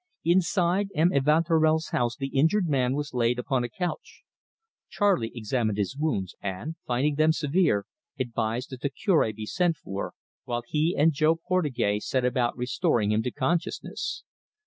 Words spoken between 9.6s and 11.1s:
for, while he